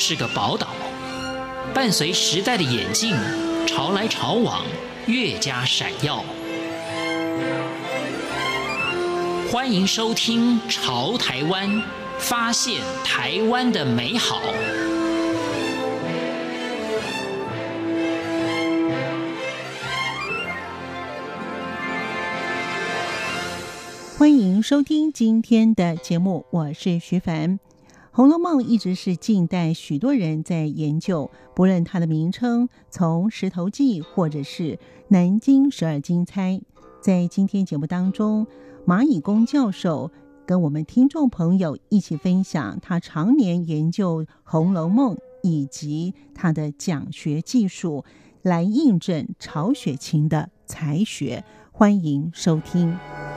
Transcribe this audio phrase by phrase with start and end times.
[0.00, 0.68] 是个宝岛，
[1.74, 3.16] 伴随时代的眼镜，
[3.66, 4.64] 潮来潮往，
[5.06, 6.24] 越加闪耀。
[9.50, 11.68] 欢迎收听《潮台湾》，
[12.20, 14.40] 发现台湾的美好。
[24.16, 27.58] 欢迎收听今天的节目，我是徐凡。
[28.10, 34.62] 《红楼梦》一直是近代许多人在研究，不论它的名称，从《石头记》或者是
[35.08, 36.52] 《南京十二金钗》。
[37.00, 38.46] 在今天节目当中，
[38.86, 40.10] 蚂蚁工教授
[40.46, 48.04] 跟我们听众朋友一起分享他常年研究《红楼梦》以及他的讲学技术，
[48.42, 51.44] 来印证曹雪芹的才学。
[51.70, 52.92] 欢迎收听。《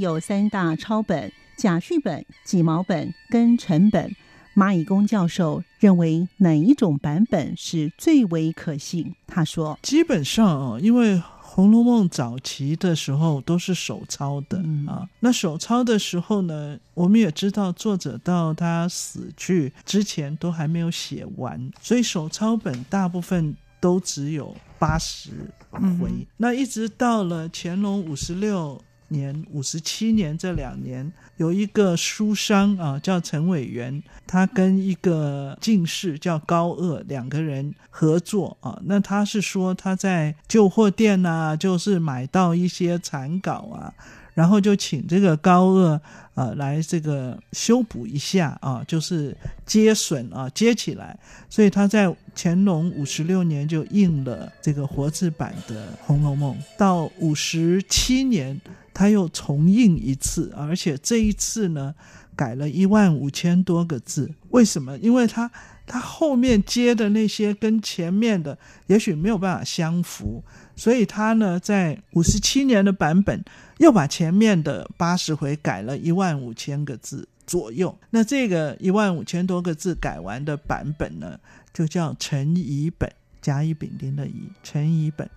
[0.00, 4.10] 有三大抄本：甲序本、己卯本跟成本。
[4.56, 9.14] 蚂蚁工教授认为哪一种版本是最为可信？
[9.26, 15.08] 他说：“基本上啊，因为《红楼梦》早期的时候都是手抄的、嗯、啊。
[15.20, 25.30] 那手抄的时候呢，我们也知道作者到他死去之前都还没有写完，所以手抄本大部分都只有八十
[25.70, 26.26] 回、嗯。
[26.36, 38.80] 那一直到了乾隆五十六。”年五十七年这两年，有一个书商啊，叫陈伟元，他跟一个进士叫高鄂两个人合作啊。
[38.86, 43.92] 那他是说他在旧货店啊，就是买到一些残稿啊，
[44.34, 46.00] 然后就请这个高鄂
[46.34, 51.18] 啊来这个修补一下啊，就是接损啊接起来。
[51.48, 58.60] 所以他在乾隆五十六年就印了这个活字版的《红楼梦》，到五十七年。
[58.92, 61.94] 他又重印一次，而且这一次呢，
[62.36, 64.30] 改了一万五千多个字。
[64.50, 64.98] 为什么？
[64.98, 65.50] 因为他
[65.86, 68.56] 他后面接的那些跟前面的
[68.86, 70.42] 也许没有办法相符，
[70.76, 73.42] 所以他呢，在五十七年的版本
[73.78, 77.96] 又把前面的八十回改了一万五千个字左右。
[78.10, 81.38] 那这个一万五千多个字改完的版本呢，
[81.72, 85.28] 就叫陈乙本，甲乙丙丁的乙，陈乙本。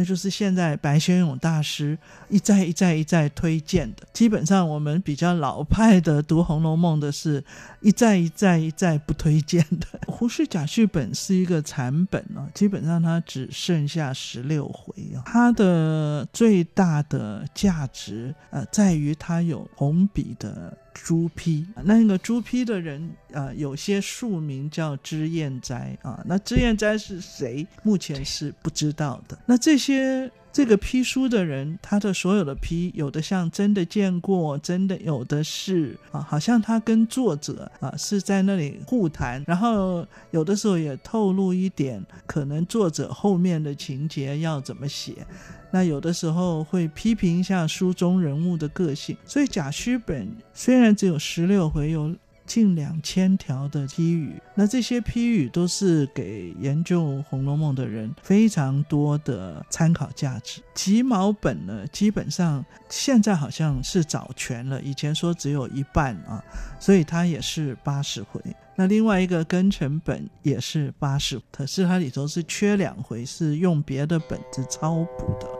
[0.00, 1.98] 那就是现在白先勇大师
[2.30, 4.06] 一再一再一再推荐的。
[4.14, 7.44] 基本上我们比较老派的读《红楼梦》的是
[7.82, 10.00] 一再一再一再不推荐的。
[10.06, 15.20] 胡适甲序本是一个残本啊，基本上它只剩下十六回啊。
[15.26, 20.74] 它的最大的价值呃在于它有红笔的。
[20.92, 23.02] 朱批，那个朱批的人
[23.32, 26.22] 啊、呃，有些署名叫脂砚斋啊。
[26.26, 27.66] 那脂砚斋是谁？
[27.82, 29.38] 目前是不知道的。
[29.46, 45.24] 那这些这个批书的人，他的所有的批，有的像真的见过，真的有的是啊，好像他跟作者啊是在那里互谈，然后有的时候也透露一点，可能作者后面的情节要怎么写。
[45.70, 52.12] 那有的时候会批评一下书中人物的个性，所以甲戌本虽然只有十六回，有
[52.50, 60.60] 近两千条的批语，那这些批语都是给研究《红楼梦》的人非常多的参考价值。
[60.74, 66.42] 己卯本呢，基本上现在好像是找全了，以前说只有一半啊，
[66.80, 68.42] 所以它也是八十回。
[68.74, 75.59] 那另外一个庚辰本也是八十，可是它里头是缺两回，是用别的本子抄补的。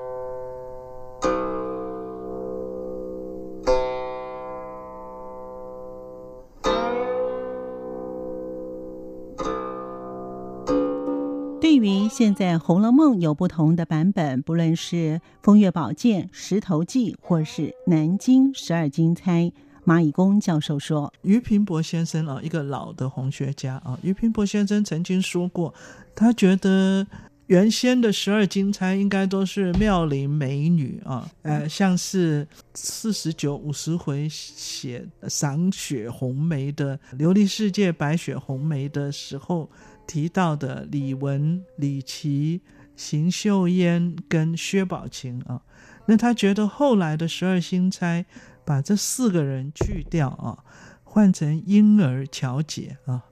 [12.20, 14.96] 现在《红楼梦》有不同的版本，不论是
[15.42, 19.44] 《风月宝鉴》《石头记》或是《南京十二金钗》，
[19.84, 25.72] 马以公教授说：“俞平伯先生啊，一个老的红学家啊，俞平伯先生曾经说过，
[26.14, 27.06] 他觉得
[27.46, 39.66] 原先的十二金钗应该都是妙龄美女啊，呃，像是四十九、五十回写赏雪红梅的‘琉璃世界白雪红梅’的时候。”
[40.10, 42.62] 提到的李玟、李琦、
[42.96, 45.62] 邢秀烟跟薛宝琴啊，
[46.06, 48.26] 那他觉得后来的十二星钗
[48.64, 50.64] 把这四个人去掉啊，
[51.04, 53.22] 换成婴儿、乔姐啊、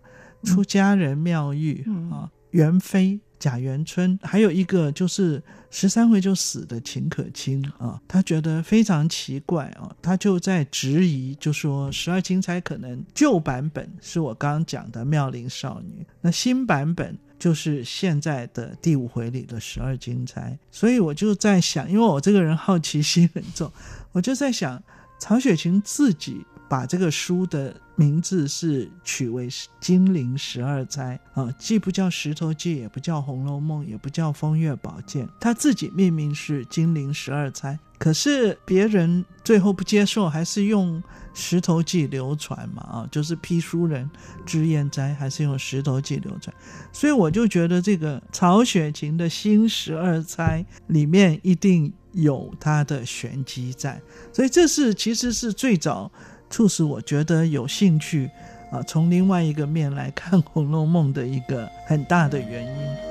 [0.45, 23.71] 出家人妙玉啊、元妃贾元春，还有一个就是十三回就死的秦可卿啊，他觉得非常奇怪啊，他就在质疑，就说十二金钗可能旧版本是我刚刚讲的妙龄少女，那新版本就是现在的第五回里的十二金钗，所以我就在想，因为我这个人好奇心很重，
[24.13, 24.83] 我就在想
[25.19, 26.45] 曹雪芹自己。
[26.69, 29.49] 把这个书的名字是取为
[29.81, 37.73] 《金陵十二钗》啊，既不叫《石头记》，也不叫《红楼梦》，也不叫《风月宝鉴》，他自己命名是《金陵十二钗》。
[37.99, 41.03] 可是别人最后不接受，还是用
[41.35, 44.09] 《石头记》流传嘛啊，就是批书人
[44.47, 46.55] 脂砚斋还是用《石头记》流传。
[46.93, 54.01] 所以我就觉得这个曹雪芹的新十二钗里面一定有他的玄机在，
[54.33, 56.13] 所以这是其实是最早。
[56.51, 58.31] 促使我觉得有兴趣
[58.71, 63.09] 啊，从另外一个面来看《红楼梦》的一个很大的原因。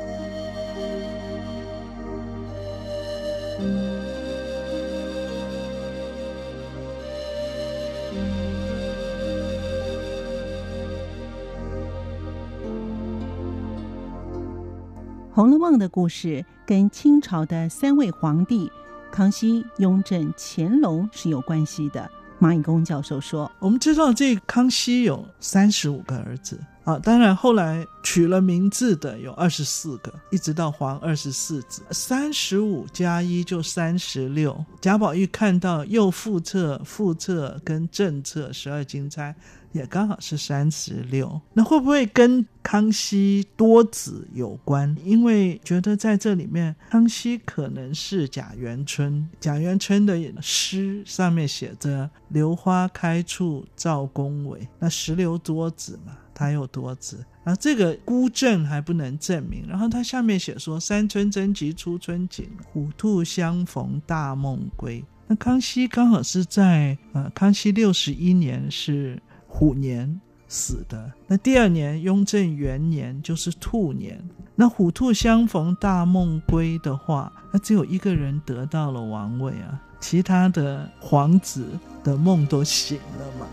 [15.39, 18.71] 《红楼梦》的故事跟清朝的三位皇帝
[19.11, 22.09] 康熙、雍正、乾隆是有关系的。
[22.39, 34.63] 蚂蚁公教授说：“我们知道这康熙有三十五个儿子啊，当然后来取了名字的有二十四个，一直到皇二十四子，三十五加一就三十六。
[34.79, 39.35] 贾宝玉看到又副册、副册跟正册十二金钗。”
[39.77, 44.93] 也刚好是三十六，那会不会跟康熙多子有关？
[45.05, 59.63] 因为觉得在这里面，康熙可能是贾元春，贾元春的诗上面写着“榴花开处赵公闈”，那石榴多子嘛，他有多子，然后这个孤证还不能证明。
[59.67, 69.21] 然后他下面写说“三春征集初春景，虎兔相逢大梦归”，那康熙刚好是在呃，康熙六十一年是。
[69.57, 74.23] 虎年死的，那第二年雍正元年就是兔年。
[74.53, 81.65] 那虎兔相逢大梦归的话，那只有一个人得到了王位啊，其他的皇子
[82.03, 83.47] 的梦都醒了嘛。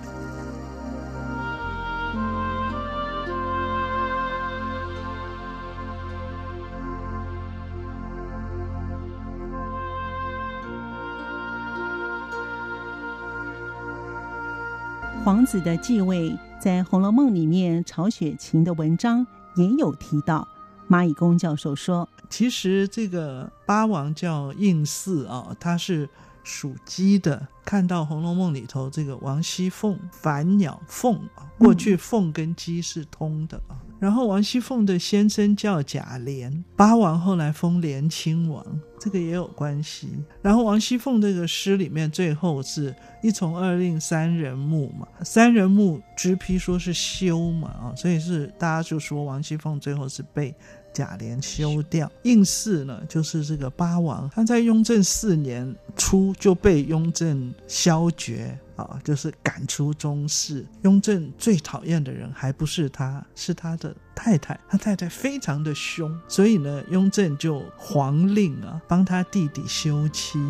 [15.25, 19.27] 皇子的继位，在《红楼梦》里面，曹雪芹的文章
[19.57, 20.47] 也有提到。
[20.87, 26.07] 蚂蚁公教授说：“其实这个八王叫胤祀啊，他是
[26.45, 27.49] 属鸡的。
[27.65, 38.63] 看到《红楼梦》里头这个王熙凤反鸟凤啊，过去凤跟鸡是通的啊。”然后王熙凤的先生叫贾琏，八王后来封连亲王，
[39.01, 40.11] 这个也有关系。
[40.43, 50.55] 然后王熙凤这个诗里面最后是一从二令三人木嘛，三人木直批说是休嘛啊，所以是大家就说王熙凤最后是被
[50.95, 52.11] 贾琏休掉。
[52.23, 58.59] 应氏呢，就是这个八王，他在雍正四年初就被雍正削爵。
[58.77, 60.67] 啊，就是赶出宗室。
[60.83, 64.59] 雍正最讨厌的人还不是他，是他的太太。
[64.69, 70.41] 他太太非常的凶，所以呢，雍正就皇令啊，帮他弟弟休妻。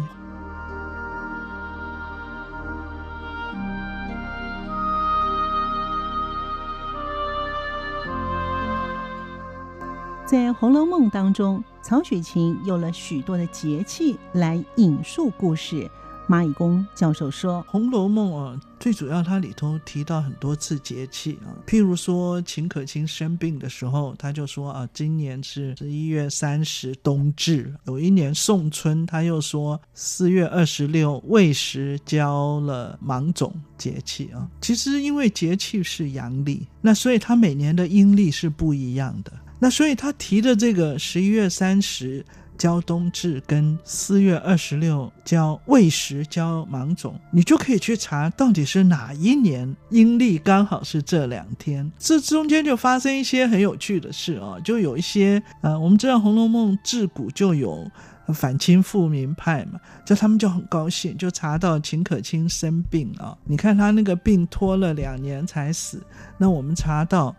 [10.27, 15.89] 在《红楼梦》当中，曹雪芹有了许多的节气来引述故事。
[16.27, 34.49] 蚂蚁公教授说：“《红楼梦》啊，最主要它里头提到很多次节气啊，譬如说秦可卿生病的时候，他就说啊，今年是十一月三十冬至；有一年送春，他又说四月二十六未时交了芒种节气啊。
[34.63, 39.31] 其实因为节气是阳历，那所以他每年的阴历是不一样的。
[39.65, 42.23] 那所以他提的这个十一月三十。”
[42.57, 51.91] 交冬至跟四月二十六交未时交芒种，你就可以去查到底是哪一年阴历刚好是这两天。
[51.99, 57.91] 这中间就发生一些很有趣的事啊，就有一些呃，我们知道《红楼梦》自古就有
[58.33, 66.01] 反清复明派嘛，就他们就很高兴，就查到秦可卿生病啊，你看他那个病拖了两年才死，
[66.39, 67.35] 那我们查到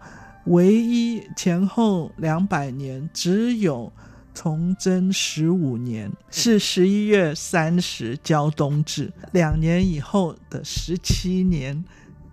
[0.46, 3.92] 唯一前后两百年只有。
[4.38, 11.82] 崇祯十五年是十一月三十交冬至，两年以后的十七年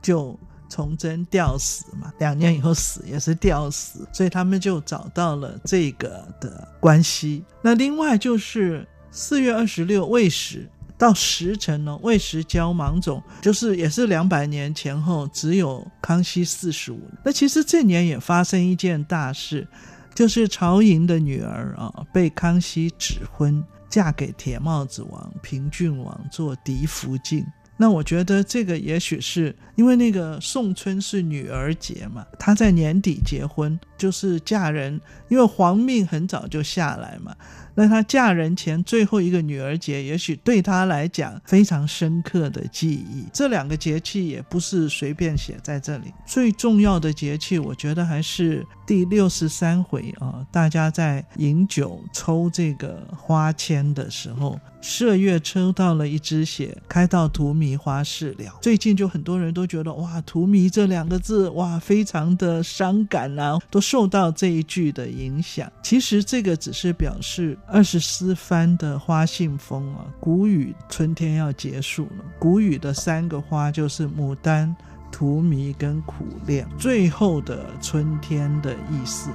[0.02, 0.36] 就
[0.68, 7.44] 崇祯吊死嘛，两年以后死也是吊死，所以他们就找到了这个的关系。
[7.62, 10.68] 那另外就是四月二十六未时
[11.02, 17.00] 到时辰呢，未时交芒种，就是也是两百年前后，只有康熙四十五。
[17.24, 19.66] 那其实这年也发生一件大事，
[20.14, 27.44] 就是曹寅的女儿啊被康熙指婚，嫁给铁帽子王平郡王做嫡福晋。
[27.76, 37.34] 那我觉得这个也许是因为那个宋春是女儿节嘛，她在年底结婚，就是嫁人，因为皇命很早就下来嘛。
[37.74, 43.24] 那她嫁人前最后一个女儿节，也许对她来讲非常深刻的记忆。
[43.32, 58.58] 这两个节气也不是随便写在这里，最重要的节气，我觉得还是第六十三回啊，大家在饮酒抽这个花签的时候，麝月抽到了一只血，开到荼蘼花事了。
[58.60, 65.70] 最近就很多人都觉得哇，荼蘼这两个字哇，非常的伤感啊，都受到这一句的影响。
[65.82, 67.56] 其实这个只是表示。
[67.66, 72.24] 二十四番的花信封啊，谷雨春天要结束了。
[72.38, 74.74] 谷雨的三个花就是牡丹、
[75.10, 79.30] 荼蘼跟苦楝，最后的春天的意思。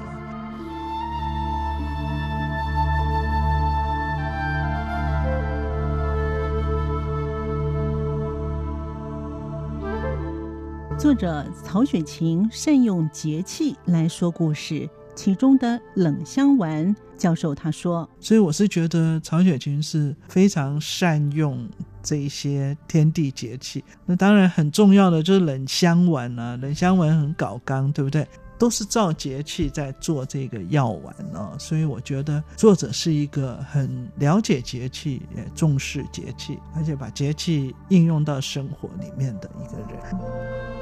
[11.00, 14.90] 作者曹雪芹善用节气来说故事。
[15.18, 21.68] 其中的冷香丸教授他说，所以我是觉得曹雪芹是非常善用
[22.04, 23.84] 这些天地节气。
[24.06, 28.26] 那当然很重要的就是冷香丸啊，冷香丸很搞刚，对不对？
[28.60, 31.58] 都是照节气在做这个药丸啊。
[31.58, 40.77] 所以我觉得作者是一个很了解节气，也重视节气，而且把节气应用到生活里面的一个人。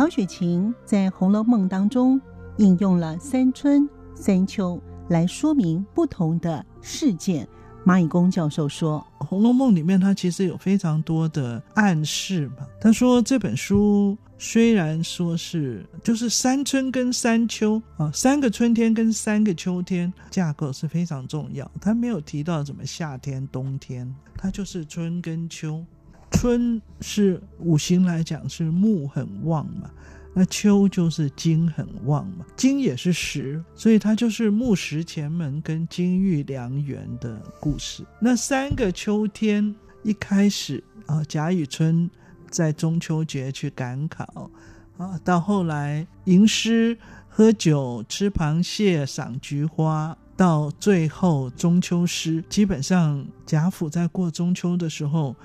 [0.00, 2.18] 曹雪芹在《红楼梦》当中
[2.56, 4.80] 引用了三春三秋
[5.10, 7.46] 来说明不同的事件。
[7.84, 12.66] 蚂蚁工教授说，《红楼梦》里面它其实有非常多的暗示嘛。
[12.80, 25.84] 他说这本书虽然说是就是三春跟三秋啊，三个春天跟三个秋天架构是非常重要，他没有提到什么夏天、冬天，它就是春跟秋。
[26.30, 29.90] 春是五行来讲是木很旺嘛，
[30.32, 38.04] 那秋就是金很旺嘛，金也是石，所以它就是木石前门跟金玉良缘的故事。
[38.20, 42.08] 那三个秋天一开始啊，贾雨村
[42.48, 44.50] 在中秋节去赶考
[44.96, 46.96] 啊，到后来吟诗、
[47.28, 55.36] 喝酒、吃螃蟹、赏菊花，到最后中秋诗，基本上贾府在过中秋的时候。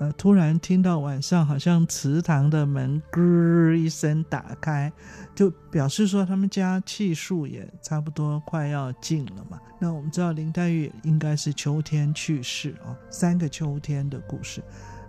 [0.00, 4.90] 呃，突然听到晚上好像祠堂的门咯一声打开，
[5.34, 9.60] 就表示说他们家气数也差不多快要尽了嘛。
[9.78, 14.62] 那我们知道林黛玉应该是秋天去世啊，三个秋天的故事。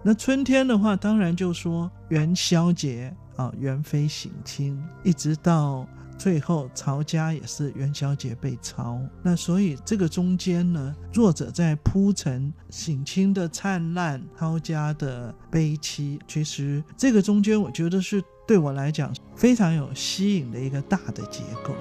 [0.03, 5.87] 那春天的话，当然就说元宵节啊，元妃省亲，一直到。
[6.21, 16.19] 最后，曹家也是元宵节被抄，那所以这个中间呢，作者在铺陈省亲的灿烂，抄家的悲戚。
[16.27, 21.73] 其实这个中间，我觉得是对我来讲非常有吸引的一个大的结构。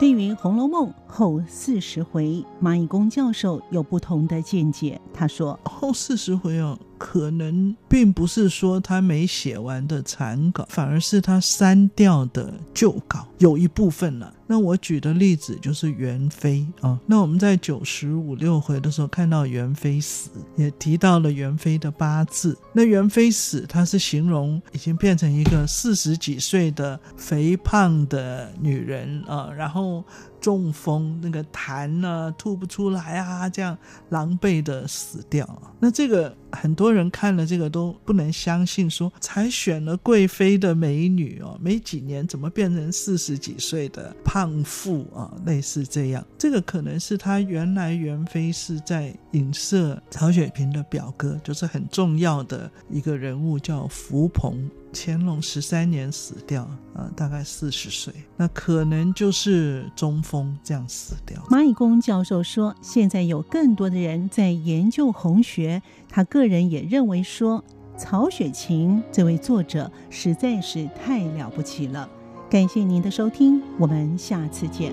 [0.00, 5.00] 对于《红楼梦》后四十回，蚂蚁工教授有不同的见解。
[5.14, 16.98] 他说：“后四十回哦，可能并不是说他没写完的残稿，反而是他删掉的旧稿，有一部分了。”那我举的例子就是袁飞啊。
[17.04, 22.56] 那我们在九十五六回的时候看到袁飞死，也提到了袁飞的八字。
[22.72, 30.02] 那袁飞死，它是形容已经变成一个四十几岁的肥胖的女人啊，然后。
[30.40, 33.76] 中风，那个痰呢吐不出来啊，这样
[34.10, 35.46] 狼狈的死掉。
[35.80, 45.32] 那这个很多人看了这个都不能相信，说才选了贵妃的美女哦，没几年怎么变成四十几岁的胖妇啊？
[45.44, 54.68] 类似这样，这个可能是他原来元妃是在影射曹雪芹的表哥，就是很重要的一个人物，叫福鹏。
[54.92, 56.62] 乾隆十三年死掉，
[56.94, 61.40] 啊，大概四十岁，那可能就是中风这样死掉。
[61.50, 67.62] 蚂蚁工教授说，现在有更多的人在研究红学，他个人也认为说，
[67.96, 72.08] 曹雪芹这位作者实在是太了不起了。
[72.50, 74.92] 感谢您的收听，我们下次见。